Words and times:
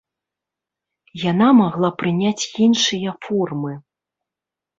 Яна 1.31 1.49
магла 1.59 1.89
прыняць 1.99 2.49
іншыя 2.69 3.09
формы. 3.27 3.73